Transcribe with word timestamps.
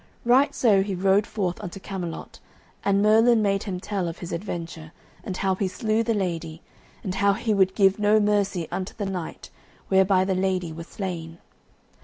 Right 0.25 0.55
so 0.55 0.81
he 0.81 0.95
rode 0.95 1.27
forth 1.27 1.61
unto 1.61 1.79
Camelot, 1.79 2.39
and 2.83 3.03
Merlin 3.03 3.43
made 3.43 3.61
him 3.61 3.79
tell 3.79 4.07
of 4.07 4.17
his 4.17 4.31
adventure, 4.31 4.93
and 5.23 5.37
how 5.37 5.53
he 5.53 5.67
slew 5.67 6.01
the 6.01 6.15
lady, 6.15 6.63
and 7.03 7.13
how 7.13 7.33
he 7.33 7.53
would 7.53 7.75
give 7.75 7.99
no 7.99 8.19
mercy 8.19 8.67
unto 8.71 8.95
the 8.95 9.05
knight, 9.05 9.51
whereby 9.89 10.25
the 10.25 10.33
lady 10.33 10.73
was 10.73 10.87
slain. 10.87 11.37